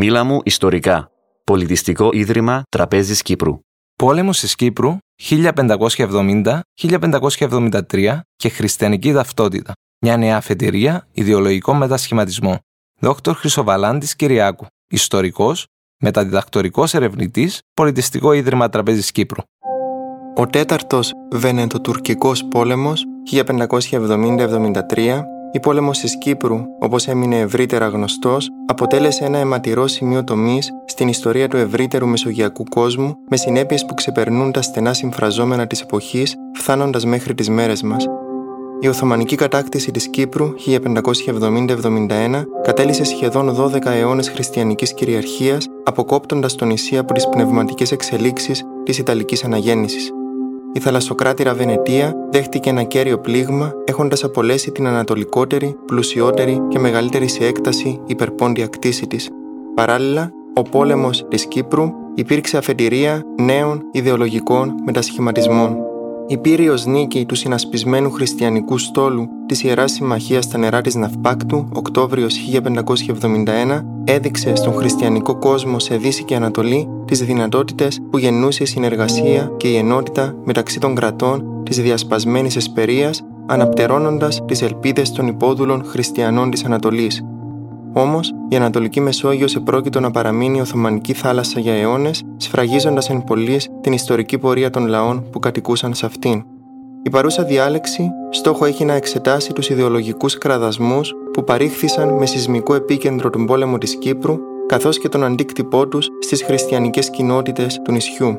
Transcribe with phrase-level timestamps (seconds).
[0.00, 1.10] Μίλα μου ιστορικά.
[1.44, 3.58] Πολιτιστικό Ίδρυμα Τραπέζης Κύπρου.
[3.98, 4.96] Πόλεμος της Κύπρου
[5.28, 9.72] 1570-1573 και χριστιανική ταυτότητα.
[10.00, 12.58] Μια νέα αφετηρία ιδεολογικό μετασχηματισμό.
[13.00, 14.66] Δόκτωρ Χρυσοβαλάντης Κυριάκου.
[14.90, 15.66] Ιστορικός,
[16.02, 19.42] μεταδιδακτορικός ερευνητής, Πολιτιστικό Ίδρυμα Τραπέζης Κύπρου.
[20.36, 29.38] Ο τέταρτος Βενετοτουρκικός πόλεμος 1570-73 η πόλεμος της Κύπρου, όπως έμεινε ευρύτερα γνωστός, αποτέλεσε ένα
[29.38, 34.92] αιματηρό σημείο τομής στην ιστορία του ευρύτερου μεσογειακού κόσμου, με συνέπειες που ξεπερνούν τα στενά
[34.92, 38.06] συμφραζόμενα της εποχής, φτάνοντας μέχρι τις μέρες μας.
[38.80, 46.98] Η Οθωμανική κατάκτηση της Κύπρου 1570-71 κατέλησε σχεδόν 12 αιώνες χριστιανικής κυριαρχίας, αποκόπτοντας το νησί
[46.98, 50.12] από τις πνευματικές εξελίξεις της Ιταλικής αναγέννησης
[50.72, 57.46] η θαλασσοκράτηρα Βενετία δέχτηκε ένα κέριο πλήγμα έχοντας απολέσει την ανατολικότερη, πλουσιότερη και μεγαλύτερη σε
[57.46, 59.30] έκταση υπερπόντια κτήση της.
[59.74, 65.87] Παράλληλα, ο πόλεμος της Κύπρου υπήρξε αφεντηρία νέων ιδεολογικών μετασχηματισμών.
[66.30, 72.36] Η πύριος νίκη του συνασπισμένου χριστιανικού στόλου της Ιεράς Συμμαχίας στα νερά της Ναυπάκτου, Οκτώβριος
[72.36, 79.52] 1571, έδειξε στον χριστιανικό κόσμο σε Δύση και Ανατολή τις δυνατότητες που γεννούσε η συνεργασία
[79.56, 86.50] και η ενότητα μεταξύ των κρατών της διασπασμένης εσπερίας, αναπτερώνοντας τις ελπίδες των υπόδουλων χριστιανών
[86.50, 87.22] της Ανατολής.
[87.98, 93.92] Όμως, η Ανατολική Μεσόγειος επρόκειτο να παραμείνει Οθωμανική θάλασσα για αιώνες, σφραγίζοντας εν πολλής την
[93.92, 96.44] ιστορική πορεία των λαών που κατοικούσαν σε αυτήν.
[97.02, 103.30] Η παρούσα διάλεξη στόχο έχει να εξετάσει τους ιδεολογικούς κραδασμούς που παρήχθησαν με σεισμικό επίκεντρο
[103.30, 108.36] τον πόλεμο της Κύπρου, καθώς και τον αντίκτυπό τους στις χριστιανικές κοινότητες του νησιού.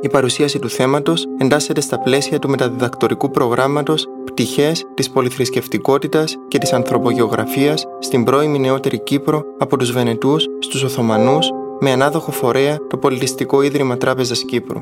[0.00, 6.72] Η παρουσίαση του θέματος εντάσσεται στα πλαίσια του μεταδιδακτορικού προγράμματος Πτυχές της πολυθρησκευτικότητας και της
[6.72, 11.50] ανθρωπογεωγραφίας στην πρώιμη νεότερη Κύπρο από τους Βενετούς στους Οθωμανούς,
[11.80, 14.80] με ανάδοχο φορέα το Πολιτιστικό Ίδρυμα Τράπεζας Κύπρου.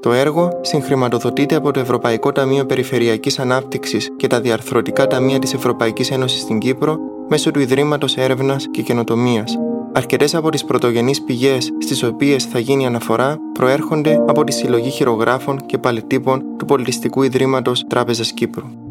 [0.00, 6.10] Το έργο συγχρηματοδοτείται από το Ευρωπαϊκό Ταμείο Περιφερειακής Ανάπτυξης και τα Διαρθρωτικά Ταμεία της Ευρωπαϊκής
[6.10, 6.96] Ένωσης στην Κύπρο
[7.28, 9.58] μέσω του Ιδρύματος Έρευνας και Καινοτομίας.
[9.92, 15.66] Αρκετές από τις πρωτογενείς πηγές στις οποίες θα γίνει αναφορά προέρχονται από τη συλλογή χειρογράφων
[15.66, 18.85] και παλαιτύπων του Πολιτιστικού Ιδρύματος Τράπεζας Κύπρου.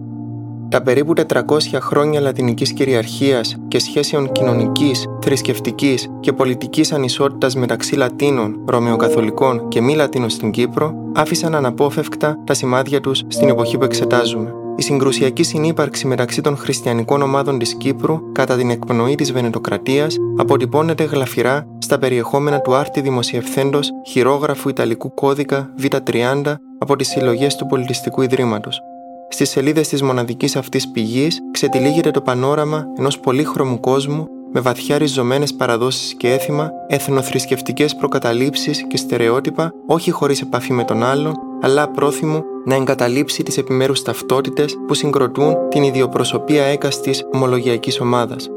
[0.69, 1.41] Τα περίπου 400
[1.79, 9.95] χρόνια λατινικής κυριαρχίας και σχέσεων κοινωνικής, θρησκευτικής και πολιτικής ανισότητας μεταξύ Λατίνων, Ρωμαιοκαθολικών και μη
[9.95, 14.53] Λατίνων στην Κύπρο άφησαν αναπόφευκτα τα σημάδια τους στην εποχή που εξετάζουμε.
[14.77, 21.03] Η συγκρουσιακή συνύπαρξη μεταξύ των χριστιανικών ομάδων της Κύπρου κατά την εκπνοή της Βενετοκρατίας αποτυπώνεται
[21.03, 28.21] γλαφυρά στα περιεχόμενα του άρτη δημοσιευθέντος χειρόγραφου Ιταλικού κώδικα Β30 από τις συλλογές του Πολιτιστικού
[28.21, 28.81] Ιδρύματος.
[29.29, 35.53] Στις σελίδες της μοναδικής αυτής πηγής ξετυλίγεται το πανόραμα ενός πολύχρωμου κόσμου με βαθιά ριζωμένες
[35.53, 42.43] παραδόσεις και έθιμα, εθνοθρησκευτικές προκαταλήψεις και στερεότυπα, όχι χωρίς επαφή με τον άλλον, αλλά πρόθυμο
[42.65, 48.49] να εγκαταλείψει τις επιμέρους ταυτότητες που συγκροτούν την ιδιοπροσωπία έκαστης ομολογιακής ομάδας.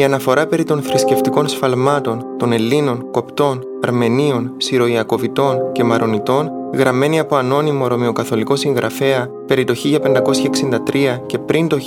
[0.00, 7.36] Η αναφορά περί των θρησκευτικών σφαλμάτων των Ελλήνων, Κοπτών, Αρμενίων, Συροιακοβιτών και Μαρονιτών γραμμένη από
[7.36, 11.78] ανώνυμο ρωμαιοκαθολικό συγγραφέα περί το 1563 και πριν το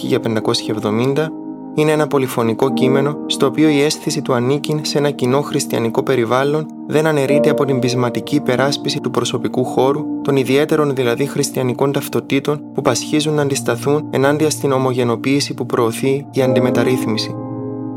[1.16, 1.28] 1570,
[1.76, 6.66] είναι ένα πολυφωνικό κείμενο στο οποίο η αίσθηση του ανήκειν σε ένα κοινό χριστιανικό περιβάλλον
[6.88, 12.82] δεν αναιρείται από την πεισματική υπεράσπιση του προσωπικού χώρου, των ιδιαίτερων δηλαδή χριστιανικών ταυτοτήτων που
[12.82, 17.36] πασχίζουν να αντισταθούν ενάντια στην ομογενοποίηση που προωθεί η αντιμεταρρύθμιση.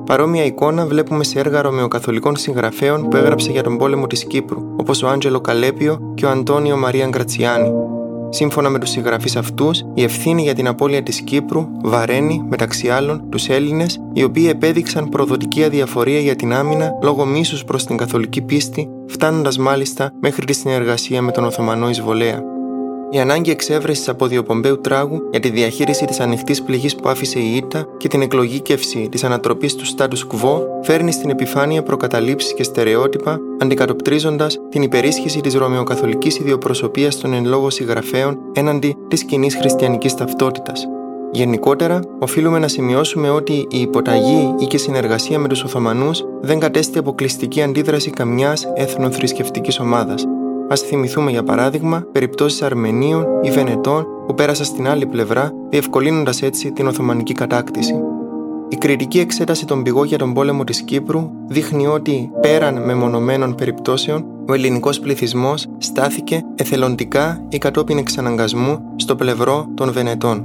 [0.06, 5.03] Παρόμοια εικόνα βλέπουμε σε έργα ρωμαιοκαθολικών συγγραφέων που έγραψε για τον πόλεμο της Κύπρου, όπως
[5.03, 7.71] ο Άντζελο Καλέπιο και ο Αντώνιο Μαρία Γκρατσιάνη.
[8.28, 13.28] Σύμφωνα με τους συγγραφείς αυτούς, η ευθύνη για την απώλεια της Κύπρου βαραίνει, μεταξύ άλλων,
[13.28, 18.43] τους Έλληνες, οι οποίοι επέδειξαν προδοτική αδιαφορία για την άμυνα λόγω μίσους προς την καθολική
[18.43, 22.56] πίστη, φτάνοντας μάλιστα μέχρι τη συνεργασία με τον Οθωμανό εισβολέα.
[23.11, 27.57] Η ανάγκη εξέβρεσης από διοπομπαίου τράγου για τη διαχείριση της ανοιχτής πληγής που άφησε η
[27.57, 33.39] ΙΤΑ και την εκλογήκευση της ανατροπής του status quo φέρνει στην επιφάνεια προκαταλήψεις και στερεότυπα,
[33.59, 40.87] αντικατοπτρίζοντας την υπερίσχυση της ρωμαιοκαθολικής ιδιοπροσωπείας των εν λόγω συγγραφέων έναντι της κοινής χριστιανικής ταυτότητας.
[41.33, 46.99] Γενικότερα, οφείλουμε να σημειώσουμε ότι η υποταγή ή και συνεργασία με τους Οθωμανούς δεν κατέστη
[46.99, 50.27] αποκλειστική αντίδραση καμιάς έθνο-θρησκευτική ομάδας,
[50.68, 56.72] Α θυμηθούμε για παράδειγμα περιπτώσεις Αρμενίων ή Βενετών που πέρασαν στην άλλη πλευρά, διευκολύνοντας έτσι
[56.72, 57.95] την Οθωμανική κατάκτηση.
[58.68, 64.24] Η κριτική εξέταση των πηγών για τον πόλεμο της Κύπρου δείχνει ότι, πέραν μεμονωμένων περιπτώσεων,
[64.48, 70.45] ο ελληνικός πληθυσμός στάθηκε εθελοντικά ή κατόπιν εξαναγκασμού στο πλευρό των Βενετών.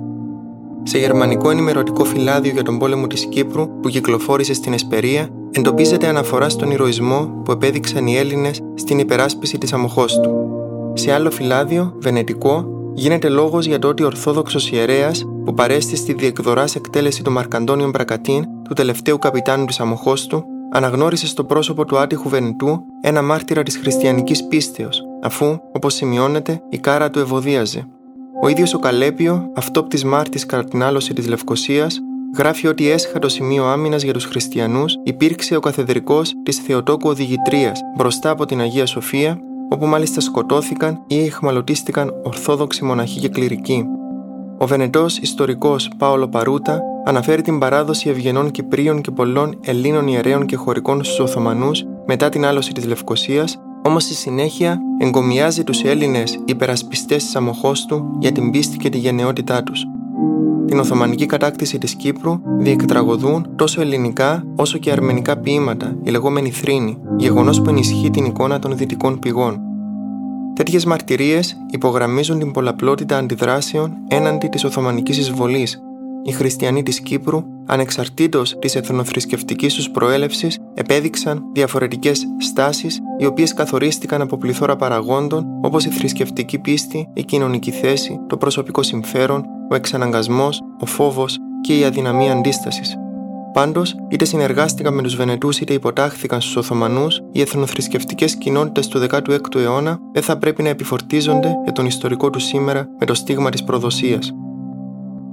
[0.83, 6.49] Σε γερμανικό ενημερωτικό φυλάδιο για τον πόλεμο της Κύπρου που κυκλοφόρησε στην Εσπερία, εντοπίζεται αναφορά
[6.49, 10.31] στον ηρωισμό που επέδειξαν οι Έλληνες στην υπεράσπιση της Αμοχώστου.
[10.93, 16.13] Σε άλλο φυλάδιο, βενετικό, γίνεται λόγος για το ότι ο Ορθόδοξος ιερέας που παρέστη στη
[16.13, 22.29] διεκδοράς εκτέλεση των Μαρκαντώνιων Μπρακατίν, του τελευταίου καπιτάνου της Αμοχώστου, αναγνώρισε στο πρόσωπο του άτυχου
[22.29, 27.87] Βενετού ένα μάρτυρα της χριστιανικής πίστεως, αφού, όπως σημειώνεται, η κάρα του ευωδίαζε.
[28.43, 31.99] Ο ίδιος ο Καλέπιο, αυτόπτης μάρτης κατά την άλωση της Λευκοσίας,
[32.37, 38.29] γράφει ότι έσχατο σημείο άμυνας για τους χριστιανούς υπήρξε ο καθεδρικός της Θεοτόκου Οδηγητρίας μπροστά
[38.29, 39.39] από την Αγία Σοφία,
[39.69, 43.85] όπου μάλιστα σκοτώθηκαν ή εχμαλωτίστηκαν Ορθόδοξοι μοναχοί και κληρικοί.
[44.57, 50.55] Ο Βενετός ιστορικός Πάολο Παρούτα αναφέρει την παράδοση ευγενών Κυπρίων και πολλών Ελλήνων ιερέων και
[50.55, 57.23] χωρικών στους Οθωμανούς μετά την άλωση της Λευκοσίας, όμως στη συνέχεια εγκομιάζει τους Έλληνες υπερασπιστές
[57.23, 59.85] της Αμοχώστου για την πίστη και τη γενναιότητά τους
[60.71, 66.97] την Οθωμανική κατάκτηση της Κύπρου διεκτραγωδούν τόσο ελληνικά όσο και αρμενικά ποίηματα, η λεγόμενη θρήνη,
[67.17, 69.59] γεγονός που ενισχύει την εικόνα των δυτικών πηγών.
[70.55, 75.81] Τέτοιες μαρτυρίες υπογραμμίζουν την πολλαπλότητα αντιδράσεων έναντι της Οθωμανικής εισβολής.
[76.23, 84.21] Οι χριστιανοί της Κύπρου, ανεξαρτήτως της εθνοθρησκευτικής τους προέλευσης, επέδειξαν διαφορετικές στάσεις, οι οποίες καθορίστηκαν
[84.21, 90.61] από πληθώρα παραγόντων όπως η θρησκευτική πίστη, η κοινωνική θέση, το προσωπικό συμφέρον, ο εξαναγκασμός,
[90.79, 92.95] ο φόβος και η αδυναμία αντίστασης.
[93.53, 99.55] Πάντως, είτε συνεργάστηκαν με τους Βενετούς είτε υποτάχθηκαν στους Οθωμανούς, οι εθνοθρησκευτικές κοινότητες του 16ου
[99.55, 103.63] αιώνα δεν θα πρέπει να επιφορτίζονται για τον ιστορικό τους σήμερα με το στίγμα της
[103.63, 104.33] προδοσίας.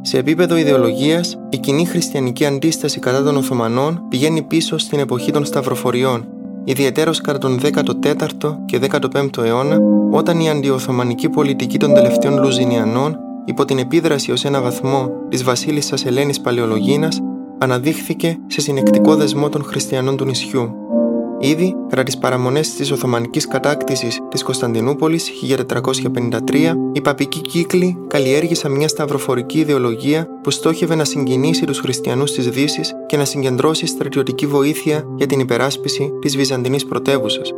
[0.03, 5.45] Σε επίπεδο ιδεολογίας, η κοινή χριστιανική αντίσταση κατά των Οθωμανών πηγαίνει πίσω στην εποχή των
[5.45, 6.27] Σταυροφοριών,
[6.65, 9.79] ιδιαίτερω κατά τον 14ο και 15ο αιώνα,
[10.11, 16.05] όταν η αντιοθωμανική πολιτική των τελευταίων Λουζινιανών υπό την επίδραση ως ένα βαθμό της βασίλισσας
[16.05, 17.21] Ελένης Παλαιολογίνας,
[17.59, 20.75] αναδείχθηκε σε συνεκτικό δεσμό των χριστιανών του νησιού.
[21.41, 28.89] Ήδη κατά τις παραμονές της Οθωμανικής κατάκτησης της Κωνσταντινούπολης 1453, οι παπικοί κύκλοι καλλιέργησαν μια
[28.89, 35.05] σταυροφορική ιδεολογία που στόχευε να συγκινήσει τους χριστιανούς της Δύσης και να συγκεντρώσει στρατιωτική βοήθεια
[35.17, 37.51] για την υπεράσπιση της Βυζαντινής πρωτεύουσας.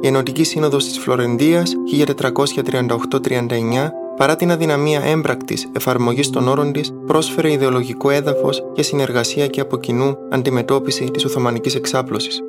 [0.00, 7.52] Η Ενωτική Σύνοδος της Φλωρεντίας 1438-39 παρά την αδυναμία έμπρακτης εφαρμογής των όρων της, πρόσφερε
[7.52, 12.42] ιδεολογικό έδαφος για συνεργασία και από κοινού αντιμετώπιση της Οθωμανικής εξάπλωσης.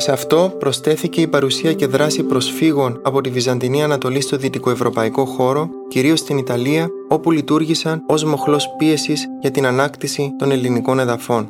[0.00, 5.68] Σε αυτό προσθέθηκε η παρουσία και δράση προσφύγων από τη Βυζαντινή Ανατολή στο δυτικοευρωπαϊκό χώρο,
[5.88, 11.48] κυρίως στην Ιταλία, όπου λειτουργήσαν ως μοχλός πίεσης για την ανάκτηση των ελληνικών εδαφών.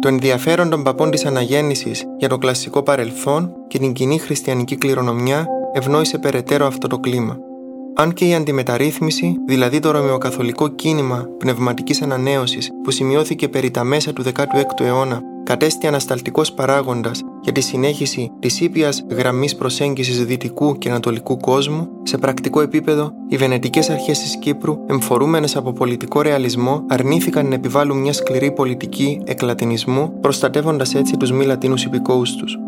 [0.00, 5.46] Το ενδιαφέρον των παπών της Αναγέννησης για το κλασικό παρελθόν και την κοινή χριστιανική κληρονομιά
[5.72, 7.36] ευνόησε περαιτέρω αυτό το κλίμα.
[7.94, 14.12] Αν και η αντιμεταρρύθμιση, δηλαδή το ρωμαιοκαθολικό κίνημα πνευματικής ανανέωσης που σημειώθηκε περί τα μέσα
[14.12, 20.88] του 16ου αιώνα, κατέστη ανασταλτικός παράγοντας για τη συνέχιση της ήπιας γραμμής προσέγγισης δυτικού και
[20.88, 27.48] ανατολικού κόσμου, σε πρακτικό επίπεδο, οι βενετικές αρχές της Κύπρου, εμφορούμενες από πολιτικό ρεαλισμό, αρνήθηκαν
[27.48, 32.58] να επιβάλλουν μια σκληρή πολιτική εκλατινισμού, προστατεύοντας έτσι τους μη Λατίνους υπηκόους τους.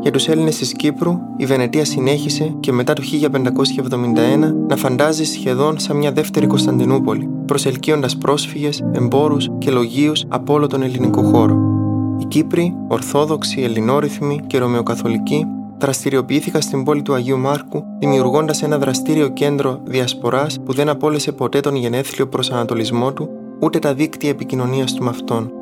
[0.00, 5.78] Για τους Έλληνες της Κύπρου, η Βενετία συνέχισε και μετά το 1571 να φαντάζει σχεδόν
[5.78, 11.73] σαν μια δεύτερη Κωνσταντινούπολη, προσελκύοντας πρόσφυγες, εμπόρους και λογίους από όλο τον ελληνικό χώρο.
[12.34, 15.44] Οι Κύπροι, Ορθόδοξοι, Ελληνόρυθμοι και Ρωμαιοκαθολικοί
[15.78, 21.60] δραστηριοποιήθηκαν στην πόλη του Αγίου Μάρκου, δημιουργώντας ένα δραστήριο κέντρο διασποράς που δεν απόλυσε ποτέ
[21.60, 23.28] τον γενέθλιο προσανατολισμό του,
[23.60, 25.52] ούτε τα δίκτυα επικοινωνίας του με αυτόν.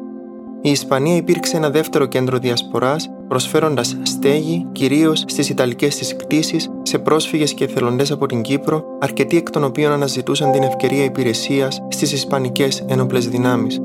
[0.63, 6.99] Η Ισπανία υπήρξε ένα δεύτερο κέντρο διασποράς προσφέροντας στέγη κυρίως στις Ιταλικές της κτήσεις σε
[6.99, 12.13] πρόσφυγες και εθελοντές από την Κύπρο, αρκετοί εκ των οποίων αναζητούσαν την ευκαιρία υπηρεσίας στις
[12.13, 13.81] Ισπανικές ένοπλες δυνάμεις.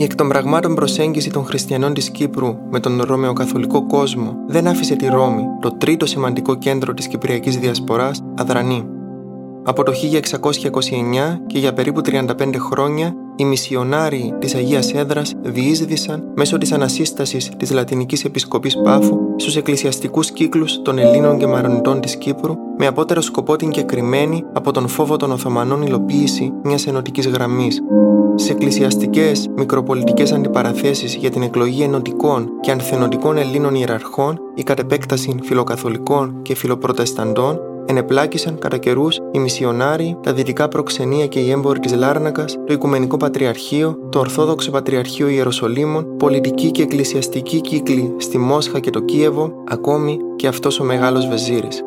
[0.00, 4.96] Η εκ των πραγμάτων προσέγγιση των χριστιανών της Κύπρου με τον Ρωμαιοκαθολικό κόσμο δεν άφησε
[4.96, 8.84] τη Ρώμη, το τρίτο σημαντικό κέντρο της Κυπριακής Διασποράς, αδρανή.
[9.64, 16.58] Από το 1629 και για περίπου 35 χρόνια οι μισιονάριοι της Αγίας Έδρας διείσδησαν μέσω
[16.58, 22.54] της ανασύστασης της Λατινικής Επισκοπής Πάφου στους εκκλησιαστικούς κύκλους των Ελλήνων και Μαρονιτών της Κύπρου
[22.78, 27.82] με απότερο σκοπό την κεκριμένη από τον φόβο των Οθωμανών υλοποίηση μιας ενωτικής γραμμής.
[28.40, 35.38] Στι εκκλησιαστικές μικροπολιτικές αντιπαραθέσεις για την εκλογή ενωτικών και ανθενωτικών Ελλήνων ιεραρχών, η κατ' επέκταση
[35.42, 41.94] φιλοκαθολικών και φιλοπροτεσταντών, ενεπλάκησαν κατά καιρούς οι μισιονάροι, τα δυτικά προξενία και οι έμποροι της
[41.94, 48.90] Λάρνακας, το Οικουμενικό Πατριαρχείο, το Ορθόδοξο Πατριαρχείο Ιεροσολύμων, πολιτικοί και εκκλησιαστικοί κύκλοι στη Μόσχα και
[48.90, 51.82] το Κίεβο, ακόμη και αυτός ο μεγάλος Βεζίρης.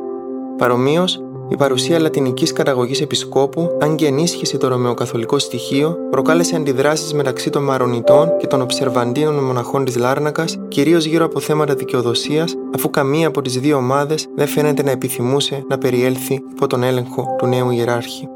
[0.58, 7.50] Παρομοίως, η παρουσία λατινικής καταγωγής επισκόπου, αν και ενίσχυσε το ρωμαιοκαθολικό στοιχείο, προκάλεσε αντιδράσεις μεταξύ
[7.50, 13.28] των Μαρονιτών και των Οψερβαντίνων μοναχών της Λάρνακας, κυρίως γύρω από θέματα δικαιοδοσίας, αφού καμία
[13.28, 17.72] από τις δύο ομάδες δεν φαίνεται να επιθυμούσε να περιέλθει υπό τον έλεγχο του νέου
[17.72, 18.28] ιεράρχη.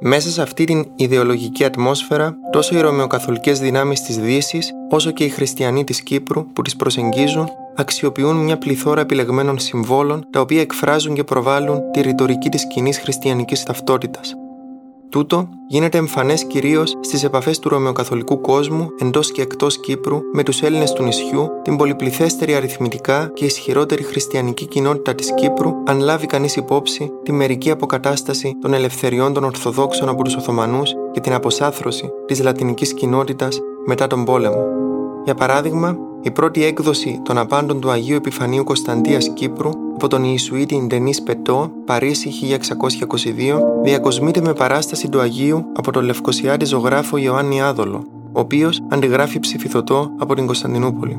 [0.00, 5.28] Μέσα σε αυτή την ιδεολογική ατμόσφαιρα, τόσο οι ρωμαιοκαθολικές δυνάμεις της Δύσης, όσο και οι
[5.28, 11.24] χριστιανοί της Κύπρου που τις προσεγγίζουν, αξιοποιούν μια πληθώρα επιλεγμένων συμβόλων τα οποία εκφράζουν και
[11.24, 14.34] προβάλλουν τη ρητορική της κοινής χριστιανικής ταυτότητας.
[15.14, 20.62] Τούτο γίνεται εμφανές κυρίως στις επαφές του ρωμαιοκαθολικού κόσμου εντός και εκτός Κύπρου με τους
[20.62, 26.56] Έλληνες του νησιού, την πολυπληθέστερη αριθμητικά και ισχυρότερη χριστιανική κοινότητα της Κύπρου, αν λάβει κανείς
[26.56, 32.42] υπόψη τη μερική αποκατάσταση των ελευθεριών των Ορθοδόξων από τους Οθωμανούς και την αποσάθρωση της
[32.42, 34.64] λατινικής κοινότητας μετά τον πόλεμο.
[35.24, 40.84] Για παράδειγμα, η πρώτη έκδοση των απάντων του Αγίου Επιφανίου Κωνσταντίας Κύπρου από τον Ιησουήτη
[40.86, 48.06] Ντενής Πετό, Παρίσι 1622, διακοσμείται με παράσταση του Αγίου από τον Λευκοσιάτη ζωγράφο Ιωάννη Άδολο,
[48.32, 51.16] ο οποίος αντιγράφει ψηφιδωτό από την Κωνσταντινούπολη.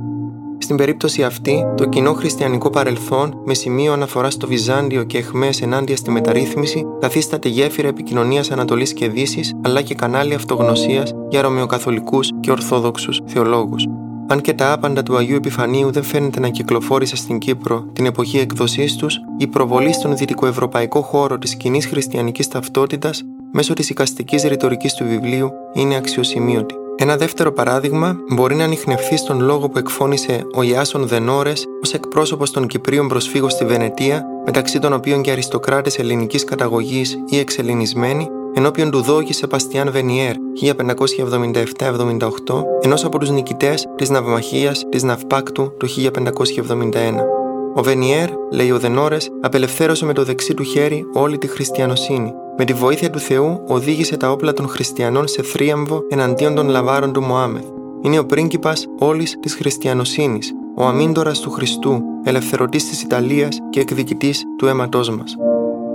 [0.57, 5.95] Στην περίπτωση αυτή, το κοινό χριστιανικό παρελθόν, με σημείο αναφορά στο Βυζάντιο και εχμές ενάντια
[5.95, 12.51] στη μεταρρύθμιση, καθίσταται γέφυρα επικοινωνίας Ανατολής και Δύσης, αλλά και κανάλι αυτογνωσίας για ρωμαιοκαθολικούς και
[12.51, 13.85] ορθόδοξους θεολόγους.
[14.27, 18.38] Αν και τα άπαντα του Αγίου Επιφανίου δεν φαίνεται να κυκλοφόρησε στην Κύπρο την εποχή
[18.38, 24.94] εκδοσής τους, η προβολή στον δυτικοευρωπαϊκό χώρο της κοινή χριστιανικής ταυτότητας μέσω της οικαστικής ρητορικής
[24.94, 26.75] του βιβλίου είναι αξιοσημείωτη.
[26.98, 32.51] Ένα δεύτερο παράδειγμα μπορεί να ανοιχνευθεί στον λόγο που εκφώνησε ο Ιάσον Δενόρες ως εκπρόσωπος
[32.51, 38.91] των Κυπρίων προσφύγων στη Βενετία, μεταξύ των οποίων και αριστοκράτες ελληνικής καταγωγής ή εξελινισμένοι, ενώπιον
[38.91, 47.24] του Δόγη Σεπαστιάν Βενιέρ 1577-78, ενός από τους νικητές της ναυμαχίας της Ναυπάκτου του 1571.
[47.75, 52.33] Ο Βενιέρ, λέει ο Δενόρες, απελευθέρωσε με το δεξί του χέρι όλη τη χριστιανοσύνη.
[52.57, 57.13] Με τη βοήθεια του Θεού οδήγησε τα όπλα των χριστιανών σε θρίαμβο εναντίον των λαβάρων
[57.13, 57.65] του Μωάμεθ.
[58.01, 64.43] Είναι ο πρίγκιπας όλης της χριστιανοσύνης, ο αμύντορας του Χριστού, ελευθερωτής της Ιταλίας και εκδικητής
[64.57, 65.35] του αίματός μας.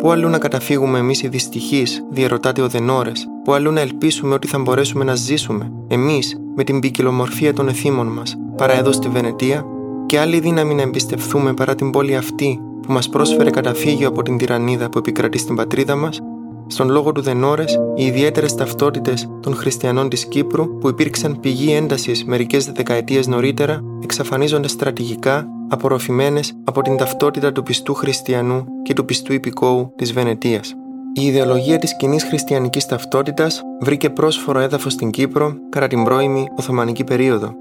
[0.00, 4.47] Πού αλλού να καταφύγουμε εμείς οι δυστυχείς, διαρωτάται ο Δενόρες, πού αλλού να ελπίσουμε ότι
[4.47, 9.64] θα μπορέσουμε να ζήσουμε, εμείς, με την ποικιλομορφία των εθήμων μας, παρά εδώ στη Βενετία,
[10.07, 14.38] και άλλη δύναμη να εμπιστευθούμε παρά την πόλη αυτή που μας πρόσφερε καταφύγιο από την
[14.38, 16.21] τυραννίδα που επικρατεί στην πατρίδα μας,
[16.66, 22.25] στον λόγο του Δενόρες, οι ιδιαίτερες ταυτότητες των χριστιανών της Κύπρου, που υπήρξαν πηγή έντασης
[22.25, 29.32] μερικές δεκαετίες νωρίτερα, εξαφανίζονται στρατηγικά απορροφημένες από την ταυτότητα του πιστού χριστιανού και του πιστού
[29.32, 30.74] υπηκόου της Βενετίας.
[31.12, 37.04] Η ιδεολογία της κοινής χριστιανικής ταυτότητας βρήκε πρόσφορο έδαφος στην Κύπρο κατά την πρώιμη Οθωμανική
[37.04, 37.54] περίοδο.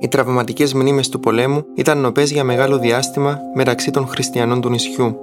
[0.00, 5.16] Οι τραυματικές μνήμες του πολέμου ήταν νοπές για μεγάλο διάστημα μεταξύ των χριστιανών του νησιού.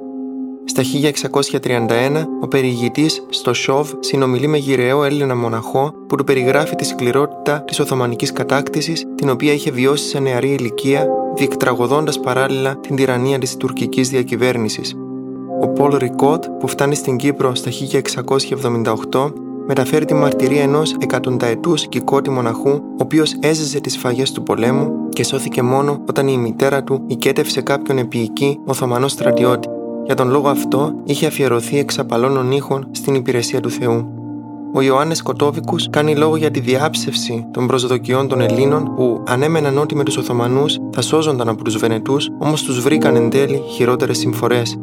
[0.72, 6.86] Στα 1631, ο περιηγητής στο Σόβ συνομιλεί με γυραιό Έλληνα μοναχό που του περιγράφει τη
[6.86, 13.40] σκληρότητα της Οθωμανικής κατάκτησης, την οποία είχε βιώσει σε νεαρή ηλικία, διεκτραγωδώντα παράλληλα την τυραννία
[13.40, 14.96] της τουρκικής διακυβέρνησης.
[15.62, 17.72] Ο Πολ Ρικότ, που φτάνει στην Κύπρο στα
[19.12, 19.34] 1678,
[19.68, 25.24] μεταφέρει τη μαρτυρία ενός εκατονταετούς κυκότη μοναχού, ο οποίος έζησε τις φαγές του πολέμου και
[25.24, 29.68] σώθηκε μόνο όταν η μητέρα του οικέτευσε κάποιον επίοικη Οθωμανό στρατιώτη.
[30.05, 34.08] Για τον λόγο αυτό είχε αφιερωθεί εξ απαλώνων ήχων στην υπηρεσία του Θεού.
[34.74, 39.96] Ο Ιωάννης Κοτόβικους κάνει λόγο για τη διάψευση των προσδοκιών των Ελλήνων που ανέμεναν ότι
[39.96, 44.77] με τους Οθωμανούς θα σώζονταν από τους Βενετούς, όμως τους βρήκαν εν τέλει χειρότερες συμφορές.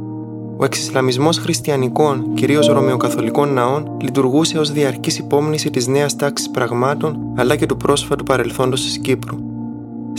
[0.57, 7.57] Ο εξισλαμισμός χριστιανικών, κυρίως ρωμαιοκαθολικών ναών, λειτουργούσε ως διαρκής υπόμνηση της νέας τάξης πραγμάτων αλλά
[7.57, 9.37] και του πρόσφατου παρελθόντος της Κύπρου.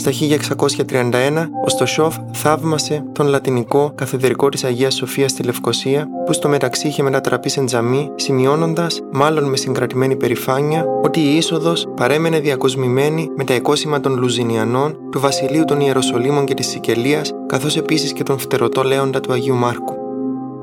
[0.00, 6.48] Στα 1631, ο Στοσόφ θαύμασε τον λατινικό καθεδρικό της Αγίας Σοφίας στη Λευκοσία, που στο
[6.48, 13.28] μεταξύ είχε μετατραπεί σε τζαμί, σημειώνοντας, μάλλον με συγκρατημένη περηφάνεια, ότι η είσοδος παρέμενε διακοσμημένη
[13.36, 18.22] με τα εκόσημα των Λουζινιανών, του Βασιλείου των Ιεροσολύμων και της Σικελίας, καθώς επίσης και
[18.22, 19.99] τον φτερωτό λέοντα του Αγίου Μάρκου.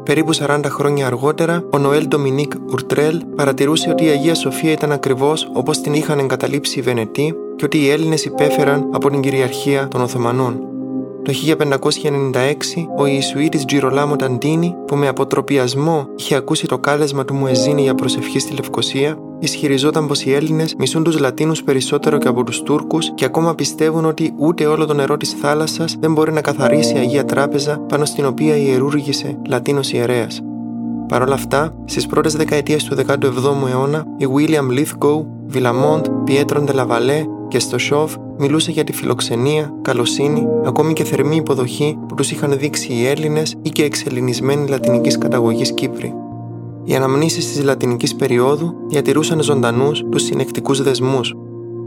[0.08, 5.50] Περίπου 40 χρόνια αργότερα, ο Νοέλ Ντομινίκ Ουρτρέλ παρατηρούσε ότι η Αγία Σοφία ήταν ακριβώς
[5.54, 10.02] όπως την είχαν εγκαταλείψει οι Βενετοί και ότι οι Έλληνες υπέφεραν από την κυριαρχία των
[10.02, 10.77] Οθωμανών.
[11.28, 17.82] Το 1596, ο Ιησουήτης Τζιρολάμο Ταντίνη, που με αποτροπιασμό είχε ακούσει το κάλεσμα του Μουεζίνη
[17.82, 22.64] για προσευχή στη Λευκοσία, ισχυριζόταν πως οι Έλληνες μισούν τους Λατίνους περισσότερο και από τους
[22.64, 26.96] Τούρκους και ακόμα πιστεύουν ότι ούτε όλο το νερό της θάλασσας δεν μπορεί να καθαρίσει
[26.96, 30.42] η Αγία Τράπεζα πάνω στην οποία ιερούργησε Λατίνος ιερέας.
[31.08, 36.74] Παρ' όλα αυτά, στις πρώτες δεκαετίες του 17ου αιώνα, οι William Lithgow, Villamont, Pietro de
[36.74, 42.16] la Vallée και στο Σόβ μιλούσε για τη φιλοξενία, καλοσύνη, ακόμη και θερμή υποδοχή που
[42.16, 46.14] τους είχαν δείξει οι Έλληνες ή και εξελινισμένοι λατινικής καταγωγής Κύπροι.
[46.84, 51.36] Οι αναμνήσεις της λατινικής περίοδου διατηρούσαν ζωντανούς τους συνεκτικούς δεσμούς.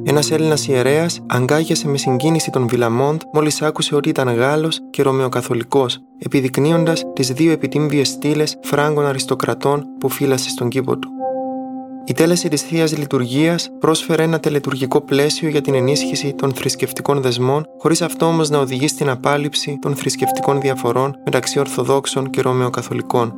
[0.03, 5.99] Ένας Έλληνας ιερέας αγκάγιασε με συγκίνηση τον Βιλαμόντ μόλις άκουσε ότι ήταν Γάλλος και Ρωμαιοκαθολικός,
[6.19, 11.20] επιδεικνύοντας τις δύο επιτύμβιες στήλες Φράγκων αριστοκρατών που φύλασε στον κήπο του.
[12.05, 17.67] Η τέλεση της Θείας Λειτουργίας πρόσφερε ένα τελετουργικό πλαίσιο για την ενίσχυση των θρησκευτικών δεσμών,
[17.79, 23.35] χωρίς αυτό όμως να οδηγεί στην απάλληψη των θρησκευτικών διαφορών μεταξύ Ορθοδόξων και Ρωμαιοκαθολικών.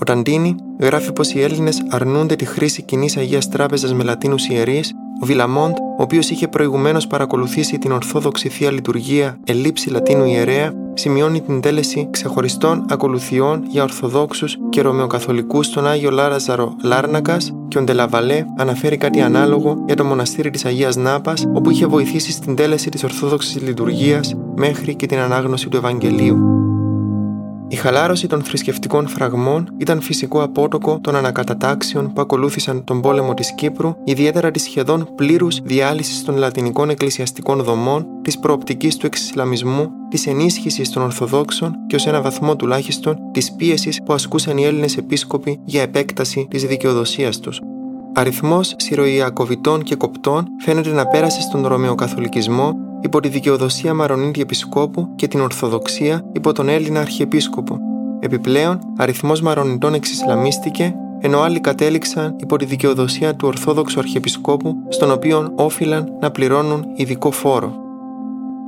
[0.00, 4.82] Ο Ταντίνη γράφει πως οι Έλληνες αρνούνται τη χρήση κοινής Αγίας Τράπεζας με Λατίνου ιερεί
[5.20, 11.40] ο Βιλαμόντ, ο οποίος είχε προηγουμένως παρακολουθήσει την Ορθόδοξη Θεία Λειτουργία ελήψη Λατίνου ιερέα, σημειώνει
[11.40, 18.44] την τέλεση ξεχωριστών ακολουθιών για Ορθοδόξους και Ρωμαιοκαθολικούς στον Άγιο Λάραζαρο Λάρνακας και ο Ντελαβαλέ
[18.56, 23.04] αναφέρει κάτι ανάλογο για το μοναστήρι της Αγίας Νάπας, όπου είχε βοηθήσει στην τέλεση της
[23.04, 26.57] Ορθόδοξης Λειτουργίας μέχρι και την ανάγνωση του Ευαγγελίου.
[27.70, 33.54] Η χαλάρωση των θρησκευτικών φραγμών ήταν φυσικό απότοκο των ανακατατάξεων που ακολούθησαν τον πόλεμο της
[33.54, 40.26] Κύπρου, ιδιαίτερα της σχεδόν πλήρους διάλυσης των λατινικών εκκλησιαστικών δομών, της προοπτικής του εξισλαμισμού, της
[40.26, 45.60] ενίσχυσης των Ορθοδόξων και ως ένα βαθμό τουλάχιστον της πίεσης που ασκούσαν οι Έλληνες επίσκοποι
[45.64, 47.60] για επέκταση της δικαιοδοσίας τους.
[48.14, 55.28] Αριθμός Συροϊακοβιτών και Κοπτών φαίνεται να πέρασε στον Ρωμαιοκαθολικισμό υπό τη δικαιοδοσία Μαρονίτη Επισκόπου και
[55.28, 57.78] την Ορθοδοξία υπό τον Έλληνα Αρχιεπίσκοπο.
[58.20, 65.52] Επιπλέον, αριθμός Μαρονιτών εξισλαμίστηκε, ενώ άλλοι κατέληξαν υπό τη δικαιοδοσία του Ορθόδοξου Αρχιεπισκόπου, στον οποίο
[65.54, 67.86] όφυλαν να πληρώνουν ειδικό φόρο.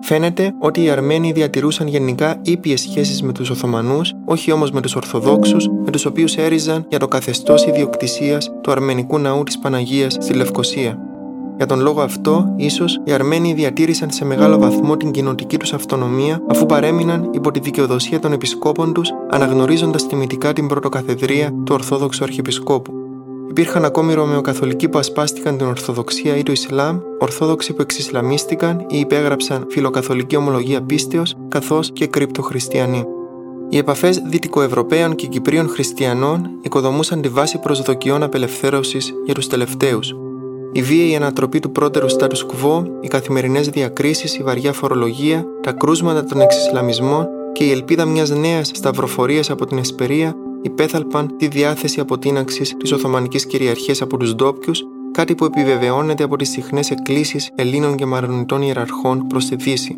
[0.02, 4.94] Φαίνεται ότι οι Αρμένοι διατηρούσαν γενικά ήπιες σχέσεις με τους Οθωμανούς, όχι όμως με τους
[4.96, 10.34] Ορθοδόξους, με τους οποίους έριζαν για το καθεστώς ιδιοκτησίας του αρμενικού ναού της Παναγίας στη
[10.34, 11.09] Λευκοσία.
[11.60, 16.42] Για τον λόγο αυτό, ίσως οι Αρμένοι διατήρησαν σε μεγάλο βαθμό την κοινοτική τους αυτονομία,
[16.48, 22.92] αφού παρέμειναν υπό τη δικαιοδοσία των επισκόπων τους, αναγνωρίζοντας τιμητικά την πρωτοκαθεδρία του Ορθόδοξου Αρχιεπισκόπου.
[23.48, 29.66] Υπήρχαν ακόμη Ρωμαιοκαθολικοί που ασπάστηκαν την Ορθοδοξία ή το Ισλάμ, Ορθόδοξοι που εξισλαμίστηκαν ή υπέγραψαν
[29.68, 33.04] φιλοκαθολική ομολογία πίστεως, καθώς και κρυπτοχριστιανοί.
[33.68, 40.14] Οι επαφές Δυτικοευρωπαίων και Κυπρίων χριστιανών οικοδομούσαν τη βάση προσδοκιών απελευθέρωσης για τους τελευταίους,
[40.72, 46.24] η βίαιη ανατροπή του πρώτερου status quo, οι καθημερινές διακρίσεις, η βαριά φορολογία, τα κρούσματα
[46.24, 52.76] των εξισλαμισμών και η ελπίδα μιας νέας σταυροφορίας από την Εσπερία υπέθαλπαν τη διάθεση αποτείναξης
[52.76, 58.06] της Οθωμανικής κυριαρχίας από τους ντόπιους, κάτι που επιβεβαιώνεται από τις συχνές εκκλήσεις Ελλήνων και
[58.06, 59.96] Μαρονιτών ιεραρχών προς τη Δύση.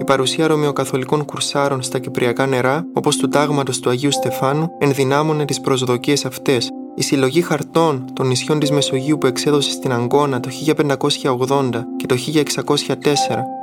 [0.00, 5.60] Η παρουσία ρωμαιοκαθολικών κουρσάρων στα κυπριακά νερά, όπως του τάγματος του Αγίου Στεφάνου, ενδυνάμωνε τις
[5.60, 10.50] προσδοκίες αυτές, η συλλογή χαρτών των νησιών της Μεσογείου που εξέδωσε στην Αγκώνα το
[11.22, 12.16] 1580 και το
[12.64, 13.02] 1604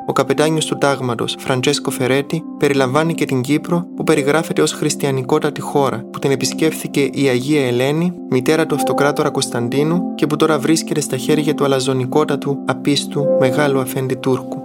[0.05, 6.05] ο καπετάνιος του τάγματος Φραντζέσκο Φερέτη περιλαμβάνει και την Κύπρο που περιγράφεται ως χριστιανικότατη χώρα
[6.11, 11.17] που την επισκέφθηκε η Αγία Ελένη, μητέρα του αυτοκράτορα Κωνσταντίνου και που τώρα βρίσκεται στα
[11.17, 14.60] χέρια του αλαζονικότατου απίστου μεγάλου αφέντη Τούρκου.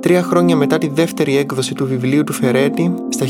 [0.00, 3.26] Τρία χρόνια μετά τη δεύτερη έκδοση του βιβλίου του Φερέτη, στα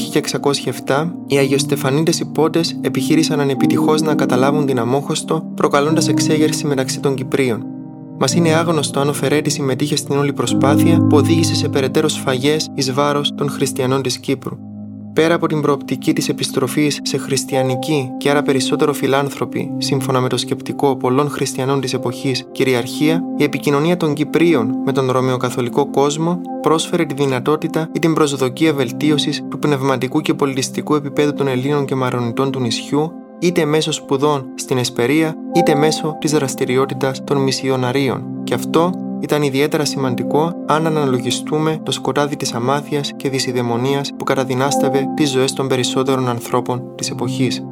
[0.86, 7.64] 1607, οι Αγιοστεφανίτε υπότε επιχείρησαν ανεπιτυχώς να καταλάβουν την Αμόχωστο, προκαλώντας εξέγερση μεταξύ των Κυπρίων.
[8.18, 12.68] Μας είναι άγνωστο αν ο Φερέτη συμμετείχε στην όλη προσπάθεια που οδήγησε σε περαιτέρω σφαγές
[12.74, 14.56] εις βάρος των χριστιανών της Κύπρου.
[15.18, 20.36] Πέρα από την προοπτική της επιστροφής σε χριστιανική και άρα περισσότερο φιλάνθρωπη, σύμφωνα με το
[20.36, 27.04] σκεπτικό πολλών χριστιανών της εποχής, κυριαρχία, η επικοινωνία των Κυπρίων με τον Ρωμαιοκαθολικό κόσμο πρόσφερε
[27.04, 32.50] τη δυνατότητα ή την προσδοκία βελτίωσης του πνευματικού και πολιτιστικού επίπεδου των Ελλήνων και Μαρονιτών
[32.50, 38.24] του νησιού, είτε μέσω σπουδών στην Εσπερία, είτε μέσω της δραστηριότητας των μισιοναρίων.
[38.44, 44.24] Και αυτό ήταν ιδιαίτερα σημαντικό αν αναλογιστούμε το σκοτάδι της αμάθειας και της ιδαιμονίας που
[44.24, 47.62] καταδυνάστευε τις ζωές των περισσότερων ανθρώπων της εποχής.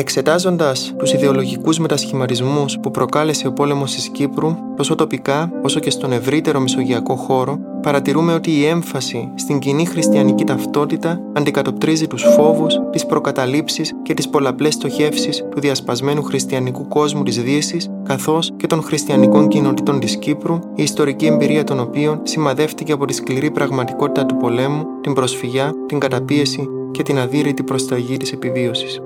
[0.00, 6.12] Εξετάζοντας τους ιδεολογικούς μετασχηματισμούς που προκάλεσε ο πόλεμος της Κύπρου, τόσο τοπικά όσο και στον
[6.12, 13.06] ευρύτερο μεσογειακό χώρο, παρατηρούμε ότι η έμφαση στην κοινή χριστιανική ταυτότητα αντικατοπτρίζει τους φόβους, τις
[13.06, 19.48] προκαταλήψεις και τις πολλαπλές στοχεύσεις του διασπασμένου χριστιανικού κόσμου της Δύσης, καθώς και των χριστιανικών
[19.48, 24.84] κοινοτήτων της Κύπρου, η ιστορική εμπειρία των οποίων σημαδεύτηκε από τη σκληρή πραγματικότητα του πολέμου,
[25.00, 29.00] την προσφυγιά, την καταπίεση και την αδύρυτη προσταγή της επιβίωσης.